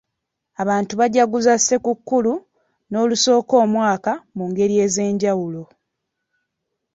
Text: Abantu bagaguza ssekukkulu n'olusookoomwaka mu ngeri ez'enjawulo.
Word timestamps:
Abantu 0.61 0.93
bagaguza 0.99 1.53
ssekukkulu 1.59 2.33
n'olusookoomwaka 2.91 4.11
mu 4.37 4.43
ngeri 4.49 4.75
ez'enjawulo. 4.85 5.63